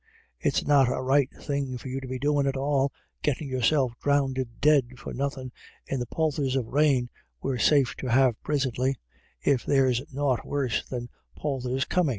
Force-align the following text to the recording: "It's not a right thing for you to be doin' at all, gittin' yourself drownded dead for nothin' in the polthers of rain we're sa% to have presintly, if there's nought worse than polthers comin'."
"It's 0.39 0.65
not 0.65 0.89
a 0.89 0.99
right 0.99 1.29
thing 1.43 1.77
for 1.77 1.87
you 1.87 2.01
to 2.01 2.07
be 2.07 2.17
doin' 2.17 2.47
at 2.47 2.57
all, 2.57 2.91
gittin' 3.21 3.47
yourself 3.47 3.91
drownded 4.01 4.59
dead 4.59 4.97
for 4.97 5.13
nothin' 5.13 5.51
in 5.85 5.99
the 5.99 6.07
polthers 6.07 6.55
of 6.55 6.65
rain 6.65 7.11
we're 7.43 7.59
sa% 7.59 7.93
to 7.99 8.07
have 8.07 8.33
presintly, 8.41 8.95
if 9.43 9.63
there's 9.63 10.01
nought 10.11 10.43
worse 10.43 10.83
than 10.89 11.09
polthers 11.37 11.85
comin'." 11.87 12.09